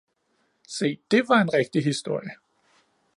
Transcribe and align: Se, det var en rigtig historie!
Se, 0.75 0.97
det 1.09 1.27
var 1.29 1.35
en 1.41 1.49
rigtig 1.53 1.83
historie! 1.85 2.31